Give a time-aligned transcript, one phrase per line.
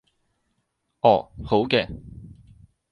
[1.01, 1.87] 哦，好嘅